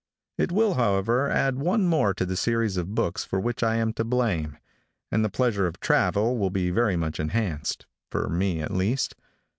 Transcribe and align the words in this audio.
It 0.39 0.51
will, 0.51 0.73
however, 0.73 1.29
add 1.29 1.59
one 1.59 1.85
more 1.85 2.11
to 2.15 2.25
the 2.25 2.35
series 2.35 2.75
of 2.75 2.95
books 2.95 3.23
for 3.23 3.39
which 3.39 3.61
I 3.61 3.75
am 3.75 3.93
to 3.93 4.03
blame, 4.03 4.57
and 5.11 5.23
the 5.23 5.29
pleasure 5.29 5.67
of 5.67 5.79
travel 5.79 6.39
will 6.39 6.49
be 6.49 6.71
very 6.71 6.95
much 6.97 7.19
enhanced, 7.19 7.85
for 8.09 8.27
me, 8.27 8.61
at 8.61 8.71
least. 8.73 9.13